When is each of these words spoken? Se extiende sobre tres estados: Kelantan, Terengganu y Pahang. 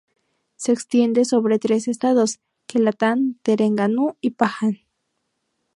Se 0.55 0.71
extiende 0.71 1.25
sobre 1.25 1.59
tres 1.59 1.87
estados: 1.87 2.39
Kelantan, 2.65 3.35
Terengganu 3.43 4.15
y 4.19 4.31
Pahang. 4.31 4.77